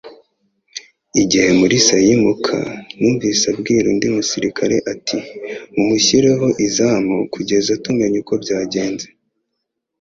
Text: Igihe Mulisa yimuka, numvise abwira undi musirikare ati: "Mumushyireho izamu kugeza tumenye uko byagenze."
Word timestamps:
Igihe 1.21 1.47
Mulisa 1.59 1.95
yimuka, 2.05 2.55
numvise 2.99 3.43
abwira 3.53 3.85
undi 3.93 4.07
musirikare 4.15 4.77
ati: 4.93 5.17
"Mumushyireho 5.73 6.47
izamu 6.65 7.15
kugeza 7.33 7.71
tumenye 7.83 8.17
uko 8.23 8.33
byagenze." 8.43 9.07